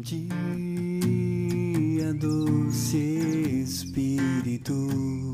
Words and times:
dia, 0.00 0.24
doce 2.14 2.96
Espírito, 3.62 5.29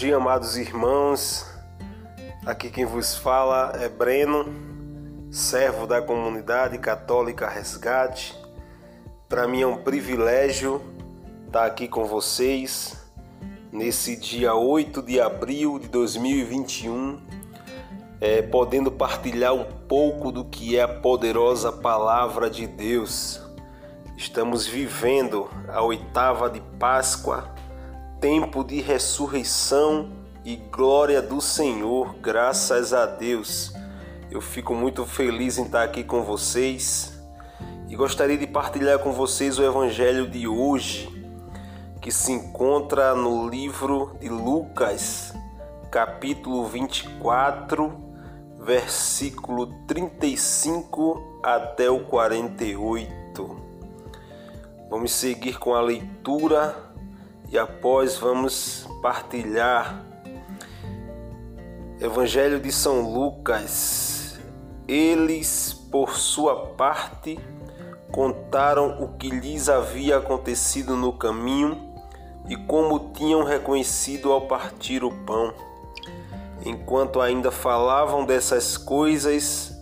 dia, 0.00 0.16
amados 0.16 0.56
irmãos. 0.56 1.44
Aqui 2.46 2.70
quem 2.70 2.86
vos 2.86 3.14
fala 3.16 3.72
é 3.82 3.86
Breno, 3.86 4.46
servo 5.30 5.86
da 5.86 6.00
comunidade 6.00 6.78
católica 6.78 7.46
Resgate. 7.46 8.34
Para 9.28 9.46
mim 9.46 9.60
é 9.60 9.66
um 9.66 9.76
privilégio 9.76 10.80
estar 11.46 11.66
aqui 11.66 11.86
com 11.86 12.06
vocês 12.06 12.96
nesse 13.70 14.16
dia 14.16 14.54
8 14.54 15.02
de 15.02 15.20
abril 15.20 15.78
de 15.78 15.88
2021, 15.88 17.20
é, 18.22 18.40
podendo 18.40 18.90
partilhar 18.90 19.52
um 19.52 19.64
pouco 19.86 20.32
do 20.32 20.46
que 20.46 20.78
é 20.78 20.82
a 20.82 20.88
poderosa 20.88 21.70
palavra 21.70 22.48
de 22.48 22.66
Deus. 22.66 23.38
Estamos 24.16 24.66
vivendo 24.66 25.50
a 25.68 25.82
oitava 25.82 26.48
de 26.48 26.62
Páscoa 26.78 27.59
tempo 28.20 28.62
de 28.62 28.82
ressurreição 28.82 30.10
e 30.44 30.56
glória 30.56 31.22
do 31.22 31.40
Senhor, 31.40 32.16
graças 32.16 32.92
a 32.92 33.06
Deus. 33.06 33.72
Eu 34.30 34.42
fico 34.42 34.74
muito 34.74 35.06
feliz 35.06 35.56
em 35.56 35.64
estar 35.64 35.82
aqui 35.82 36.04
com 36.04 36.22
vocês 36.22 37.18
e 37.88 37.96
gostaria 37.96 38.36
de 38.36 38.46
partilhar 38.46 38.98
com 38.98 39.10
vocês 39.10 39.58
o 39.58 39.64
evangelho 39.64 40.28
de 40.28 40.46
hoje, 40.46 41.08
que 42.02 42.12
se 42.12 42.30
encontra 42.30 43.14
no 43.14 43.48
livro 43.48 44.14
de 44.20 44.28
Lucas, 44.28 45.32
capítulo 45.90 46.66
24, 46.66 47.90
versículo 48.58 49.66
35 49.86 51.40
até 51.42 51.88
o 51.88 52.00
48. 52.00 53.56
Vamos 54.90 55.10
seguir 55.10 55.58
com 55.58 55.74
a 55.74 55.80
leitura 55.80 56.89
e 57.50 57.58
após 57.58 58.16
vamos 58.16 58.86
partilhar 59.02 60.04
Evangelho 62.00 62.60
de 62.60 62.72
São 62.72 63.12
Lucas. 63.12 64.38
Eles, 64.88 65.74
por 65.90 66.16
sua 66.16 66.68
parte, 66.68 67.38
contaram 68.10 69.02
o 69.02 69.18
que 69.18 69.28
lhes 69.28 69.68
havia 69.68 70.16
acontecido 70.16 70.96
no 70.96 71.12
caminho 71.12 71.92
e 72.48 72.56
como 72.56 73.10
tinham 73.12 73.44
reconhecido 73.44 74.32
ao 74.32 74.42
partir 74.42 75.04
o 75.04 75.10
pão. 75.24 75.52
Enquanto 76.64 77.20
ainda 77.20 77.50
falavam 77.50 78.24
dessas 78.24 78.76
coisas, 78.76 79.72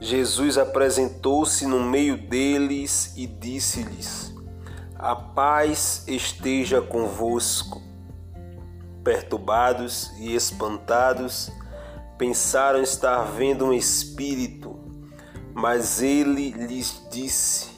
Jesus 0.00 0.56
apresentou-se 0.56 1.66
no 1.66 1.80
meio 1.82 2.16
deles 2.16 3.12
e 3.16 3.26
disse-lhes: 3.26 4.27
a 4.98 5.14
paz 5.14 6.02
esteja 6.08 6.82
convosco. 6.82 7.80
Perturbados 9.04 10.10
e 10.18 10.34
espantados, 10.34 11.50
pensaram 12.18 12.82
estar 12.82 13.22
vendo 13.22 13.66
um 13.66 13.72
espírito, 13.72 14.76
mas 15.54 16.02
ele 16.02 16.50
lhes 16.50 17.06
disse: 17.10 17.68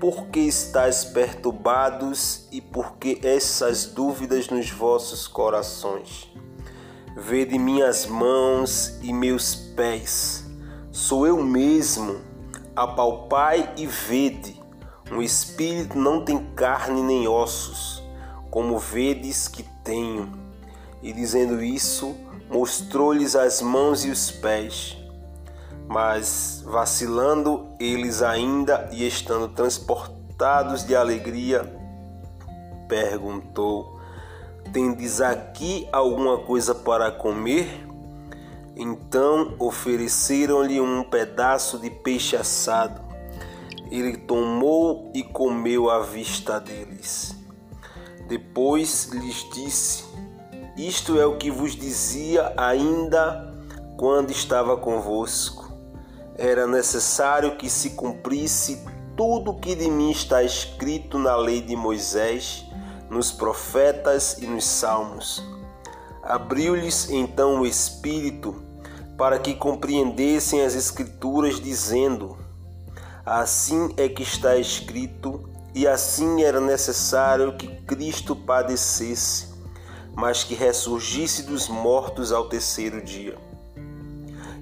Por 0.00 0.28
que 0.28 0.40
estáis 0.40 1.04
perturbados 1.04 2.46
e 2.52 2.60
por 2.60 2.98
que 2.98 3.20
essas 3.22 3.86
dúvidas 3.86 4.48
nos 4.48 4.70
vossos 4.70 5.26
corações? 5.26 6.32
Vede 7.16 7.58
minhas 7.58 8.06
mãos 8.06 8.96
e 9.02 9.12
meus 9.12 9.54
pés, 9.54 10.44
sou 10.92 11.26
eu 11.26 11.42
mesmo, 11.42 12.20
apalpai 12.76 13.72
e 13.76 13.86
vede. 13.86 14.63
Um 15.10 15.20
espírito 15.20 15.98
não 15.98 16.24
tem 16.24 16.42
carne 16.54 17.02
nem 17.02 17.28
ossos, 17.28 18.02
como 18.50 18.78
vedes 18.78 19.48
que 19.48 19.62
tenho. 19.84 20.32
E 21.02 21.12
dizendo 21.12 21.62
isso, 21.62 22.16
mostrou-lhes 22.50 23.36
as 23.36 23.60
mãos 23.60 24.04
e 24.04 24.10
os 24.10 24.30
pés. 24.30 24.96
Mas, 25.86 26.62
vacilando 26.64 27.68
eles 27.78 28.22
ainda 28.22 28.88
e 28.92 29.06
estando 29.06 29.48
transportados 29.48 30.86
de 30.86 30.96
alegria, 30.96 31.70
perguntou: 32.88 34.00
Tendes 34.72 35.20
aqui 35.20 35.86
alguma 35.92 36.38
coisa 36.38 36.74
para 36.74 37.10
comer? 37.10 37.86
Então 38.74 39.54
ofereceram-lhe 39.58 40.80
um 40.80 41.04
pedaço 41.04 41.78
de 41.78 41.90
peixe 41.90 42.34
assado 42.34 43.04
ele 43.98 44.16
tomou 44.16 45.10
e 45.14 45.22
comeu 45.22 45.88
à 45.88 46.00
vista 46.00 46.58
deles. 46.58 47.36
Depois 48.28 49.10
lhes 49.12 49.46
disse: 49.54 50.04
Isto 50.76 51.20
é 51.20 51.26
o 51.26 51.36
que 51.36 51.50
vos 51.50 51.76
dizia 51.76 52.52
ainda 52.56 53.54
quando 53.96 54.30
estava 54.30 54.76
convosco. 54.76 55.72
Era 56.36 56.66
necessário 56.66 57.56
que 57.56 57.70
se 57.70 57.90
cumprisse 57.90 58.84
tudo 59.16 59.52
o 59.52 59.60
que 59.60 59.76
de 59.76 59.88
mim 59.88 60.10
está 60.10 60.42
escrito 60.42 61.18
na 61.18 61.36
lei 61.36 61.60
de 61.60 61.76
Moisés, 61.76 62.66
nos 63.08 63.30
profetas 63.30 64.38
e 64.38 64.46
nos 64.46 64.64
salmos. 64.64 65.44
Abriu-lhes 66.22 67.10
então 67.10 67.60
o 67.60 67.66
Espírito 67.66 68.60
para 69.16 69.38
que 69.38 69.54
compreendessem 69.54 70.62
as 70.62 70.74
Escrituras, 70.74 71.60
dizendo: 71.60 72.43
Assim 73.26 73.94
é 73.96 74.06
que 74.06 74.22
está 74.22 74.56
escrito, 74.56 75.48
e 75.74 75.88
assim 75.88 76.42
era 76.42 76.60
necessário 76.60 77.56
que 77.56 77.68
Cristo 77.82 78.36
padecesse, 78.36 79.48
mas 80.14 80.44
que 80.44 80.54
ressurgisse 80.54 81.44
dos 81.44 81.66
mortos 81.66 82.32
ao 82.32 82.50
terceiro 82.50 83.02
dia, 83.02 83.38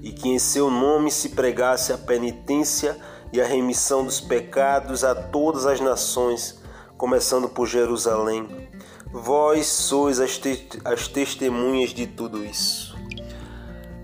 e 0.01 0.13
que 0.13 0.29
em 0.29 0.39
seu 0.39 0.71
nome 0.71 1.11
se 1.11 1.31
pregasse 1.31 1.93
a 1.93 1.99
penitência 1.99 2.97
e 3.33 3.41
a 3.41 3.45
remissão 3.45 4.05
dos 4.05 4.21
pecados 4.21 5.03
a 5.03 5.13
todas 5.13 5.67
as 5.67 5.81
nações, 5.81 6.63
começando 6.97 7.49
por 7.49 7.67
Jerusalém. 7.67 8.69
Vós 9.13 9.67
sois 9.67 10.21
as, 10.21 10.39
te 10.39 10.69
as 10.85 11.09
testemunhas 11.09 11.91
de 11.91 12.07
tudo 12.07 12.45
isso. 12.45 12.97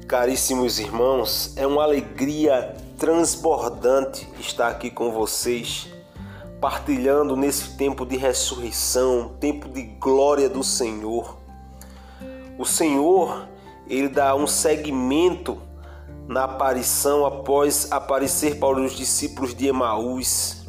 Caríssimos 0.09 0.81
irmãos, 0.81 1.53
é 1.57 1.67
uma 1.67 1.85
alegria 1.85 2.75
transbordante 2.99 4.29
estar 4.41 4.69
aqui 4.69 4.91
com 4.91 5.13
vocês, 5.13 5.89
partilhando 6.61 7.37
nesse 7.37 7.77
tempo 7.77 8.05
de 8.05 8.17
ressurreição, 8.17 9.37
tempo 9.39 9.69
de 9.69 9.83
glória 9.83 10.49
do 10.49 10.65
Senhor. 10.65 11.39
O 12.59 12.65
Senhor, 12.65 13.49
ele 13.87 14.09
dá 14.09 14.35
um 14.35 14.49
segmento 14.49 15.63
na 16.27 16.45
aparição 16.45 17.25
após 17.25 17.91
aparecer 17.93 18.59
para 18.59 18.81
os 18.81 18.93
discípulos 18.93 19.55
de 19.55 19.69
Emaús, 19.69 20.67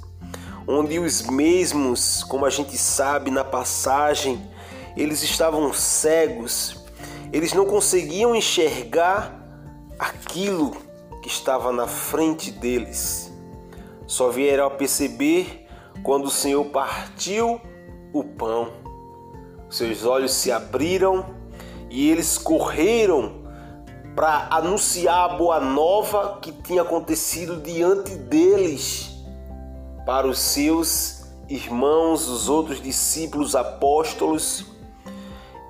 onde 0.68 1.00
os 1.00 1.24
mesmos, 1.24 2.24
como 2.24 2.46
a 2.46 2.50
gente 2.52 2.78
sabe 2.78 3.32
na 3.32 3.44
passagem, 3.44 4.48
eles 4.96 5.24
estavam 5.24 5.74
cegos, 5.74 6.78
eles 7.34 7.54
não 7.54 7.66
conseguiam 7.66 8.36
enxergar 8.36 9.36
aquilo 9.98 10.89
que 11.22 11.28
estava 11.28 11.72
na 11.72 11.88
frente 11.88 12.52
deles. 12.52 13.32
Só 14.08 14.30
vieram 14.30 14.66
a 14.66 14.72
perceber 14.72 15.68
quando 16.04 16.26
o 16.26 16.32
Senhor 16.32 16.66
partiu 16.66 17.60
o 18.14 18.24
pão. 18.24 18.72
Seus 19.70 20.06
olhos 20.06 20.32
se 20.32 20.52
abriram 20.52 21.26
e 21.90 22.10
eles 22.10 22.38
correram 22.38 23.44
para 24.16 24.48
anunciar 24.52 25.30
a 25.30 25.34
boa 25.36 25.60
nova 25.60 26.40
que 26.42 26.52
tinha 26.52 26.82
acontecido 26.82 27.62
diante 27.62 28.16
deles 28.16 29.12
para 30.06 30.28
os 30.28 30.40
seus 30.40 31.24
irmãos, 31.48 32.28
os 32.28 32.50
outros 32.50 32.82
discípulos 32.82 33.56
apóstolos. 33.56 34.66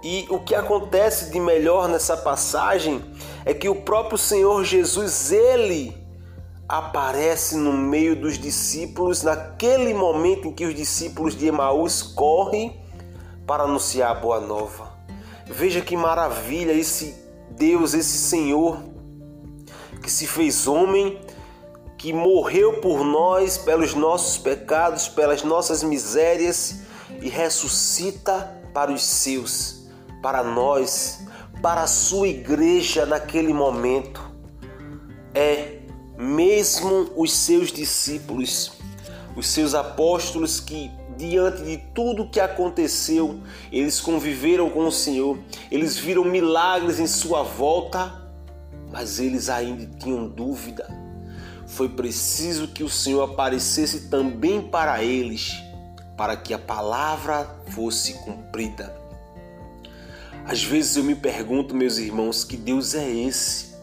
E 0.01 0.25
o 0.29 0.39
que 0.39 0.55
acontece 0.55 1.29
de 1.29 1.39
melhor 1.39 1.89
nessa 1.89 2.15
passagem 2.15 3.03
é 3.45 3.53
que 3.53 3.69
o 3.69 3.75
próprio 3.75 4.17
Senhor 4.17 4.63
Jesus, 4.63 5.31
ele 5.31 5.95
aparece 6.67 7.55
no 7.55 7.73
meio 7.73 8.15
dos 8.15 8.37
discípulos 8.37 9.23
naquele 9.23 9.93
momento 9.93 10.47
em 10.47 10.53
que 10.53 10.65
os 10.65 10.75
discípulos 10.75 11.35
de 11.35 11.47
Emaús 11.47 12.03
correm 12.03 12.79
para 13.47 13.63
anunciar 13.63 14.11
a 14.11 14.19
boa 14.19 14.39
nova. 14.39 14.91
Veja 15.47 15.81
que 15.81 15.97
maravilha 15.97 16.71
esse 16.71 17.15
Deus, 17.49 17.95
esse 17.95 18.17
Senhor 18.17 18.77
que 20.03 20.11
se 20.11 20.27
fez 20.27 20.67
homem, 20.67 21.19
que 21.97 22.13
morreu 22.13 22.79
por 22.79 23.03
nós, 23.03 23.57
pelos 23.57 23.93
nossos 23.93 24.37
pecados, 24.37 25.07
pelas 25.07 25.43
nossas 25.43 25.83
misérias 25.83 26.81
e 27.21 27.27
ressuscita 27.27 28.61
para 28.73 28.91
os 28.91 29.03
seus, 29.03 29.87
para 30.21 30.43
nós, 30.43 31.25
para 31.61 31.83
a 31.83 31.87
sua 31.87 32.27
igreja 32.27 33.05
naquele 33.05 33.53
momento. 33.53 34.21
É 35.33 35.79
mesmo 36.17 37.11
os 37.15 37.31
seus 37.31 37.71
discípulos, 37.71 38.73
os 39.35 39.47
seus 39.47 39.73
apóstolos 39.73 40.59
que 40.59 40.91
diante 41.19 41.63
de 41.63 41.77
tudo 41.93 42.29
que 42.29 42.39
aconteceu, 42.39 43.41
eles 43.71 43.99
conviveram 43.99 44.69
com 44.69 44.87
o 44.87 44.91
Senhor, 44.91 45.37
eles 45.69 45.97
viram 45.97 46.23
milagres 46.23 46.97
em 46.97 47.07
sua 47.07 47.43
volta, 47.43 48.21
mas 48.89 49.19
eles 49.19 49.49
ainda 49.49 49.85
tinham 49.99 50.27
dúvida. 50.27 50.87
Foi 51.67 51.89
preciso 51.89 52.69
que 52.69 52.83
o 52.83 52.89
Senhor 52.89 53.21
aparecesse 53.21 54.09
também 54.09 54.61
para 54.61 55.03
eles, 55.03 55.61
para 56.17 56.35
que 56.35 56.53
a 56.53 56.59
palavra 56.59 57.47
fosse 57.67 58.13
cumprida. 58.13 59.08
Às 60.49 60.63
vezes 60.63 60.97
eu 60.97 61.03
me 61.03 61.13
pergunto, 61.13 61.75
meus 61.75 61.99
irmãos, 61.99 62.43
que 62.43 62.57
Deus 62.57 62.95
é 62.95 63.07
esse? 63.07 63.75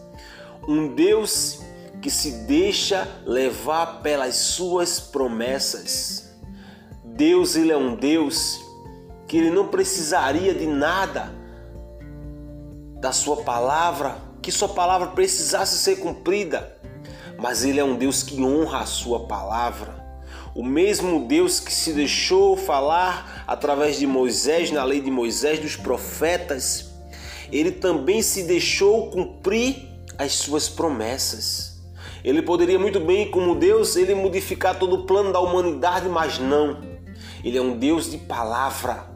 Um 0.67 0.93
Deus 0.93 1.61
que 2.01 2.11
se 2.11 2.29
deixa 2.45 3.07
levar 3.25 4.01
pelas 4.01 4.35
suas 4.35 4.99
promessas 4.99 6.27
Deus, 7.17 7.55
ele 7.55 7.71
é 7.71 7.77
um 7.77 7.95
Deus 7.95 8.59
que 9.27 9.37
ele 9.37 9.49
não 9.49 9.69
precisaria 9.69 10.53
de 10.53 10.67
nada 10.67 11.33
da 12.99 13.11
sua 13.11 13.37
palavra, 13.37 14.17
que 14.39 14.51
sua 14.51 14.69
palavra 14.69 15.07
precisasse 15.07 15.77
ser 15.77 15.95
cumprida, 15.95 16.77
mas 17.39 17.63
ele 17.63 17.79
é 17.79 17.83
um 17.83 17.95
Deus 17.95 18.21
que 18.21 18.39
honra 18.43 18.81
a 18.81 18.85
sua 18.85 19.25
palavra. 19.25 19.96
O 20.57 20.63
mesmo 20.63 21.23
Deus 21.27 21.59
que 21.59 21.71
se 21.71 21.93
deixou 21.93 22.57
falar 22.57 23.43
através 23.45 23.99
de 23.99 24.07
Moisés, 24.07 24.71
na 24.71 24.83
lei 24.83 24.99
de 24.99 25.11
Moisés, 25.11 25.59
dos 25.59 25.75
profetas, 25.75 26.95
ele 27.51 27.71
também 27.71 28.23
se 28.23 28.41
deixou 28.41 29.11
cumprir 29.11 29.87
as 30.17 30.33
suas 30.33 30.67
promessas. 30.67 31.79
Ele 32.23 32.41
poderia 32.41 32.79
muito 32.79 32.99
bem, 32.99 33.29
como 33.29 33.53
Deus, 33.53 33.95
ele 33.95 34.15
modificar 34.15 34.79
todo 34.79 34.95
o 34.95 35.05
plano 35.05 35.31
da 35.31 35.39
humanidade, 35.39 36.09
mas 36.09 36.39
não. 36.39 36.81
Ele 37.43 37.59
é 37.59 37.61
um 37.61 37.77
Deus 37.77 38.09
de 38.09 38.17
palavra. 38.17 39.11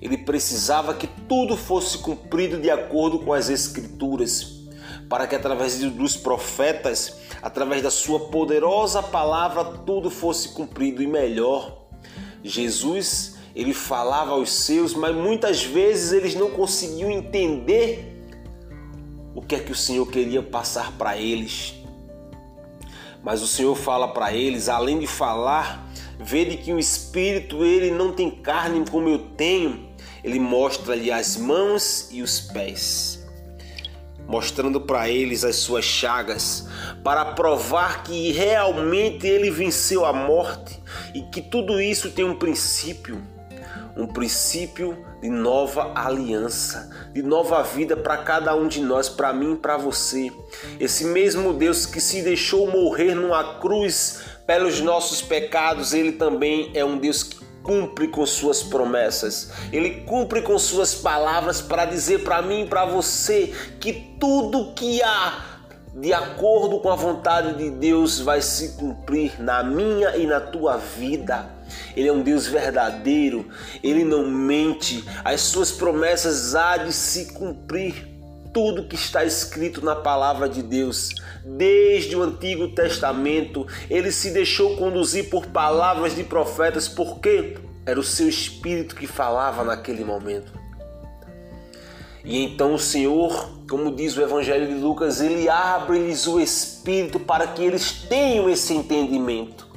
Ele 0.00 0.18
precisava 0.18 0.94
que 0.94 1.06
tudo 1.06 1.56
fosse 1.56 1.98
cumprido 1.98 2.58
de 2.58 2.70
acordo 2.70 3.20
com 3.20 3.32
as 3.32 3.48
Escrituras, 3.48 4.64
para 5.08 5.28
que 5.28 5.36
através 5.36 5.78
dos 5.78 6.16
profetas, 6.16 7.21
através 7.42 7.82
da 7.82 7.90
sua 7.90 8.20
poderosa 8.20 9.02
palavra, 9.02 9.64
tudo 9.64 10.08
fosse 10.10 10.50
cumprido 10.50 11.02
e 11.02 11.06
melhor. 11.06 11.82
Jesus, 12.42 13.36
ele 13.54 13.74
falava 13.74 14.32
aos 14.32 14.52
seus, 14.52 14.94
mas 14.94 15.14
muitas 15.14 15.64
vezes 15.64 16.12
eles 16.12 16.34
não 16.34 16.50
conseguiam 16.50 17.10
entender 17.10 18.24
o 19.34 19.42
que 19.42 19.56
é 19.56 19.58
que 19.58 19.72
o 19.72 19.76
Senhor 19.76 20.06
queria 20.06 20.42
passar 20.42 20.92
para 20.92 21.16
eles. 21.16 21.74
Mas 23.22 23.42
o 23.42 23.46
Senhor 23.46 23.74
fala 23.74 24.08
para 24.08 24.32
eles, 24.32 24.68
além 24.68 24.98
de 24.98 25.06
falar, 25.06 25.92
Vede 26.24 26.56
que 26.56 26.72
o 26.72 26.78
espírito 26.78 27.64
ele 27.64 27.90
não 27.90 28.12
tem 28.12 28.30
carne 28.30 28.84
como 28.88 29.08
eu 29.08 29.18
tenho. 29.18 29.88
Ele 30.22 30.38
mostra-lhe 30.38 31.10
as 31.10 31.36
mãos 31.36 32.08
e 32.12 32.22
os 32.22 32.40
pés, 32.40 33.21
mostrando 34.32 34.80
para 34.80 35.10
eles 35.10 35.44
as 35.44 35.56
suas 35.56 35.84
chagas, 35.84 36.66
para 37.04 37.22
provar 37.22 38.02
que 38.02 38.32
realmente 38.32 39.26
ele 39.26 39.50
venceu 39.50 40.06
a 40.06 40.12
morte 40.12 40.82
e 41.14 41.20
que 41.20 41.42
tudo 41.42 41.78
isso 41.78 42.10
tem 42.12 42.24
um 42.24 42.34
princípio, 42.34 43.22
um 43.94 44.06
princípio 44.06 44.96
de 45.20 45.28
nova 45.28 45.92
aliança, 45.94 46.90
de 47.12 47.22
nova 47.22 47.62
vida 47.62 47.94
para 47.94 48.16
cada 48.16 48.54
um 48.54 48.66
de 48.66 48.80
nós, 48.80 49.06
para 49.06 49.34
mim 49.34 49.52
e 49.52 49.56
para 49.56 49.76
você. 49.76 50.32
Esse 50.80 51.04
mesmo 51.04 51.52
Deus 51.52 51.84
que 51.84 52.00
se 52.00 52.22
deixou 52.22 52.70
morrer 52.70 53.14
numa 53.14 53.60
cruz 53.60 54.22
pelos 54.46 54.80
nossos 54.80 55.20
pecados, 55.20 55.92
Ele 55.92 56.12
também 56.12 56.70
é 56.72 56.82
um 56.82 56.96
Deus 56.96 57.22
que 57.22 57.41
cumpre 57.62 58.08
com 58.08 58.24
suas 58.26 58.62
promessas. 58.62 59.50
Ele 59.72 60.02
cumpre 60.02 60.42
com 60.42 60.58
suas 60.58 60.94
palavras 60.94 61.60
para 61.60 61.84
dizer 61.84 62.24
para 62.24 62.42
mim 62.42 62.62
e 62.62 62.68
para 62.68 62.84
você 62.84 63.52
que 63.80 63.92
tudo 64.18 64.72
que 64.74 65.02
há 65.02 65.52
de 65.94 66.12
acordo 66.12 66.80
com 66.80 66.90
a 66.90 66.96
vontade 66.96 67.54
de 67.58 67.70
Deus 67.70 68.18
vai 68.18 68.40
se 68.40 68.70
cumprir 68.76 69.40
na 69.40 69.62
minha 69.62 70.16
e 70.16 70.26
na 70.26 70.40
tua 70.40 70.76
vida. 70.78 71.50
Ele 71.94 72.08
é 72.08 72.12
um 72.12 72.22
Deus 72.22 72.46
verdadeiro, 72.46 73.48
ele 73.82 74.04
não 74.04 74.26
mente, 74.26 75.04
as 75.24 75.42
suas 75.42 75.70
promessas 75.70 76.54
há 76.54 76.78
de 76.78 76.92
se 76.92 77.32
cumprir 77.32 78.11
tudo 78.52 78.86
que 78.86 78.94
está 78.94 79.24
escrito 79.24 79.84
na 79.84 79.96
palavra 79.96 80.48
de 80.48 80.62
Deus. 80.62 81.14
Desde 81.44 82.14
o 82.14 82.22
Antigo 82.22 82.68
Testamento, 82.68 83.66
ele 83.88 84.12
se 84.12 84.30
deixou 84.30 84.76
conduzir 84.76 85.30
por 85.30 85.46
palavras 85.46 86.14
de 86.14 86.22
profetas, 86.22 86.88
porque 86.88 87.56
era 87.84 87.98
o 87.98 88.04
seu 88.04 88.28
espírito 88.28 88.94
que 88.94 89.06
falava 89.06 89.64
naquele 89.64 90.04
momento. 90.04 90.52
E 92.24 92.44
então 92.44 92.74
o 92.74 92.78
Senhor, 92.78 93.50
como 93.68 93.94
diz 93.94 94.16
o 94.16 94.22
Evangelho 94.22 94.68
de 94.68 94.74
Lucas, 94.74 95.20
ele 95.20 95.48
abre-lhes 95.48 96.26
o 96.26 96.40
espírito 96.40 97.18
para 97.18 97.48
que 97.48 97.64
eles 97.64 97.92
tenham 98.08 98.48
esse 98.48 98.72
entendimento. 98.72 99.71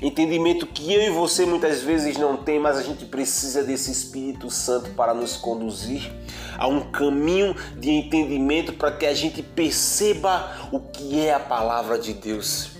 Entendimento 0.00 0.66
que 0.66 0.92
eu 0.92 1.02
e 1.02 1.10
você 1.10 1.44
muitas 1.44 1.82
vezes 1.82 2.16
não 2.16 2.36
tem, 2.36 2.60
mas 2.60 2.76
a 2.76 2.82
gente 2.82 3.04
precisa 3.04 3.64
desse 3.64 3.90
Espírito 3.90 4.48
Santo 4.48 4.90
para 4.90 5.12
nos 5.12 5.36
conduzir 5.36 6.12
a 6.56 6.68
um 6.68 6.90
caminho 6.90 7.54
de 7.76 7.90
entendimento 7.90 8.72
para 8.72 8.92
que 8.92 9.06
a 9.06 9.14
gente 9.14 9.42
perceba 9.42 10.68
o 10.70 10.78
que 10.78 11.20
é 11.20 11.34
a 11.34 11.40
palavra 11.40 11.98
de 11.98 12.14
Deus. 12.14 12.70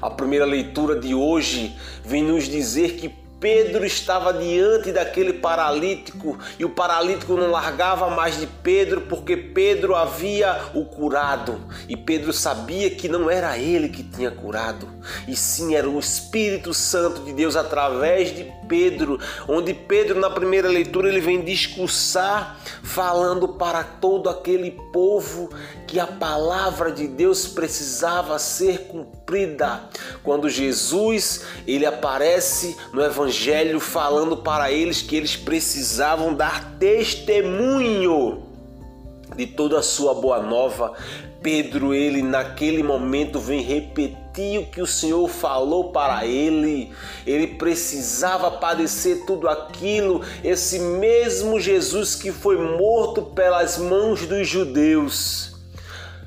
A 0.00 0.08
primeira 0.10 0.44
leitura 0.44 1.00
de 1.00 1.14
hoje 1.14 1.76
vem 2.04 2.22
nos 2.22 2.44
dizer 2.44 2.96
que 2.96 3.25
Pedro 3.38 3.84
estava 3.84 4.32
diante 4.32 4.92
daquele 4.92 5.34
paralítico 5.34 6.38
e 6.58 6.64
o 6.64 6.70
paralítico 6.70 7.36
não 7.36 7.50
largava 7.50 8.08
mais 8.08 8.40
de 8.40 8.46
Pedro 8.46 9.02
porque 9.02 9.36
Pedro 9.36 9.94
havia 9.94 10.70
o 10.74 10.86
curado 10.86 11.60
e 11.86 11.96
Pedro 11.96 12.32
sabia 12.32 12.88
que 12.88 13.08
não 13.08 13.30
era 13.30 13.58
ele 13.58 13.90
que 13.90 14.02
tinha 14.02 14.30
curado 14.30 14.88
e 15.28 15.36
sim 15.36 15.74
era 15.74 15.88
o 15.88 15.98
Espírito 15.98 16.72
Santo 16.72 17.22
de 17.22 17.32
Deus 17.32 17.56
através 17.56 18.34
de 18.34 18.50
Pedro, 18.66 19.20
onde 19.46 19.74
Pedro 19.74 20.18
na 20.18 20.30
primeira 20.30 20.68
leitura 20.68 21.08
ele 21.08 21.20
vem 21.20 21.44
discursar 21.44 22.58
falando 22.82 23.48
para 23.48 23.84
todo 23.84 24.28
aquele 24.30 24.70
povo 24.92 25.50
que 25.86 26.00
a 26.00 26.06
palavra 26.06 26.90
de 26.90 27.06
Deus 27.06 27.46
precisava 27.46 28.38
ser 28.38 28.86
cumprida. 28.88 29.25
Quando 30.22 30.48
Jesus 30.48 31.44
ele 31.66 31.84
aparece 31.84 32.76
no 32.92 33.02
evangelho 33.02 33.80
falando 33.80 34.36
para 34.36 34.70
eles 34.70 35.02
que 35.02 35.16
eles 35.16 35.34
precisavam 35.34 36.32
dar 36.32 36.76
testemunho 36.78 38.44
de 39.34 39.46
toda 39.46 39.80
a 39.80 39.82
sua 39.82 40.14
boa 40.14 40.40
nova, 40.40 40.94
Pedro 41.42 41.92
ele 41.92 42.22
naquele 42.22 42.84
momento 42.84 43.40
vem 43.40 43.62
repetir 43.62 44.60
o 44.60 44.66
que 44.66 44.80
o 44.80 44.86
Senhor 44.86 45.28
falou 45.28 45.90
para 45.90 46.24
ele. 46.24 46.92
Ele 47.26 47.48
precisava 47.48 48.50
padecer 48.50 49.24
tudo 49.26 49.48
aquilo, 49.48 50.22
esse 50.44 50.78
mesmo 50.78 51.58
Jesus 51.58 52.14
que 52.14 52.30
foi 52.30 52.56
morto 52.56 53.22
pelas 53.22 53.76
mãos 53.76 54.24
dos 54.24 54.46
judeus 54.46 55.55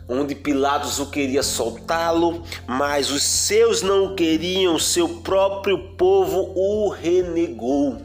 onde 0.09 0.33
Pilatos 0.33 0.99
o 0.99 1.11
queria 1.11 1.43
soltá-lo, 1.43 2.43
mas 2.65 3.11
os 3.11 3.21
seus 3.21 3.83
não 3.83 4.05
o 4.05 4.15
queriam, 4.15 4.79
seu 4.79 5.07
próprio 5.07 5.77
povo 5.95 6.51
o 6.55 6.89
renegou. 6.89 8.01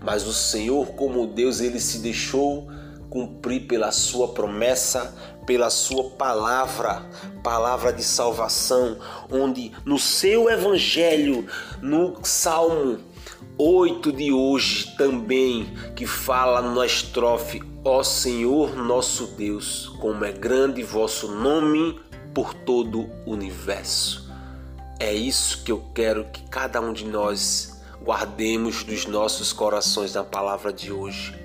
Mas 0.00 0.26
o 0.26 0.32
Senhor, 0.32 0.88
como 0.88 1.26
Deus, 1.26 1.60
ele 1.60 1.78
se 1.78 1.98
deixou 1.98 2.68
cumprir 3.10 3.68
pela 3.68 3.92
sua 3.92 4.28
promessa, 4.28 5.14
pela 5.46 5.70
sua 5.70 6.10
palavra, 6.10 7.06
palavra 7.44 7.92
de 7.92 8.02
salvação, 8.02 8.96
onde 9.30 9.70
no 9.84 9.98
seu 9.98 10.50
evangelho, 10.50 11.46
no 11.80 12.16
Salmo 12.24 12.98
8 13.56 14.10
de 14.10 14.32
hoje 14.32 14.96
também, 14.96 15.68
que 15.94 16.06
fala 16.06 16.60
na 16.60 16.84
estrofe 16.84 17.62
Ó 17.86 18.02
Senhor 18.02 18.74
nosso 18.74 19.26
Deus, 19.26 19.92
como 20.00 20.24
é 20.24 20.32
grande 20.32 20.82
vosso 20.82 21.28
nome 21.30 22.00
por 22.32 22.54
todo 22.54 23.10
o 23.26 23.32
universo. 23.32 24.32
É 24.98 25.12
isso 25.12 25.62
que 25.62 25.70
eu 25.70 25.84
quero 25.94 26.24
que 26.32 26.48
cada 26.48 26.80
um 26.80 26.94
de 26.94 27.04
nós 27.04 27.82
guardemos 28.02 28.84
dos 28.84 29.04
nossos 29.04 29.52
corações 29.52 30.14
na 30.14 30.24
palavra 30.24 30.72
de 30.72 30.90
hoje. 30.90 31.38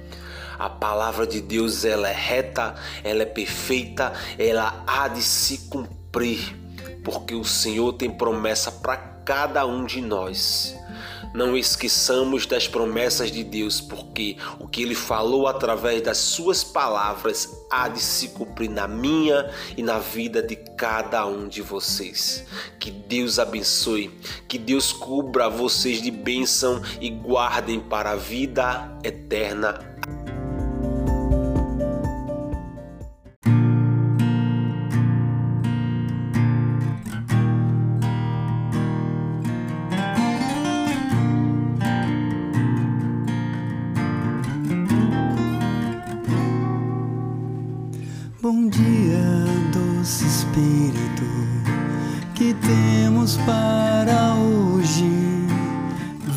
A 0.57 0.69
palavra 0.69 1.27
de 1.27 1.41
Deus 1.41 1.83
ela 1.83 2.07
é 2.07 2.15
reta, 2.15 2.73
ela 3.03 3.23
é 3.23 3.25
perfeita, 3.25 4.13
ela 4.37 4.81
há 4.87 5.09
de 5.09 5.21
se 5.21 5.67
cumprir, 5.67 6.55
porque 7.03 7.35
o 7.35 7.43
Senhor 7.43 7.91
tem 7.91 8.09
promessa 8.09 8.71
para 8.71 8.95
cada 8.95 9.65
um 9.65 9.83
de 9.83 9.99
nós. 9.99 10.78
Não 11.33 11.55
esqueçamos 11.55 12.45
das 12.45 12.67
promessas 12.67 13.31
de 13.31 13.43
Deus, 13.43 13.79
porque 13.79 14.37
o 14.59 14.67
que 14.67 14.81
Ele 14.81 14.95
falou 14.95 15.47
através 15.47 16.01
das 16.01 16.17
Suas 16.17 16.63
palavras 16.63 17.65
há 17.69 17.87
de 17.87 17.99
se 17.99 18.29
cumprir 18.29 18.69
na 18.69 18.87
minha 18.87 19.49
e 19.77 19.83
na 19.83 19.99
vida 19.99 20.41
de 20.41 20.55
cada 20.55 21.25
um 21.25 21.47
de 21.47 21.61
vocês. 21.61 22.45
Que 22.79 22.89
Deus 22.89 23.37
abençoe, 23.37 24.09
que 24.47 24.57
Deus 24.57 24.91
cubra 24.91 25.49
vocês 25.49 26.01
de 26.01 26.11
bênção 26.11 26.81
e 26.99 27.09
guardem 27.09 27.79
para 27.79 28.11
a 28.11 28.15
vida 28.15 28.97
eterna. 29.03 29.89
Que 52.39 52.53
temos 52.53 53.35
para 53.45 54.33
hoje. 54.35 55.03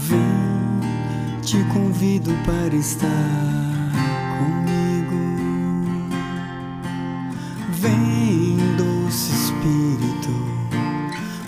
Vem, 0.08 1.40
te 1.42 1.62
convido 1.72 2.32
para 2.44 2.74
estar 2.74 3.08
comigo. 4.36 5.22
Vem, 7.80 8.56
doce 8.76 9.30
Espírito, 9.32 10.34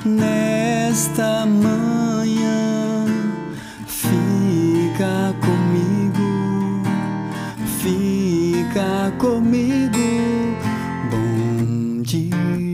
nesta 0.04 1.44
manhã, 1.46 3.06
fica 3.88 5.34
comigo, 5.40 6.84
fica 7.82 9.12
comigo. 9.18 9.98
Bom 11.10 12.02
dia, 12.02 12.73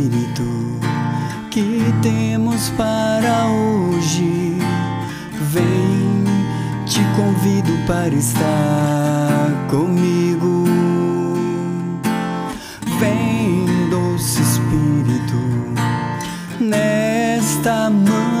que 1.51 1.93
temos 2.01 2.69
para 2.77 3.45
hoje. 3.47 4.57
Vem, 5.51 6.23
te 6.85 7.01
convido 7.17 7.73
para 7.85 8.15
estar 8.15 9.67
comigo. 9.69 10.63
Vem, 12.99 13.65
doce 13.89 14.41
Espírito, 14.41 15.35
nesta 16.57 17.89
manhã, 17.89 18.40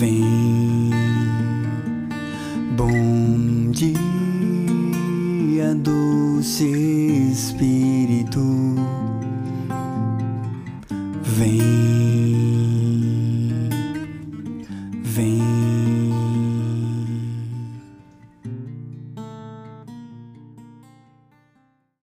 Vem. 0.00 0.39